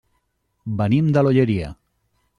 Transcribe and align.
Venim 0.79 1.13
de 1.17 1.25
l'Olleria. 1.27 1.73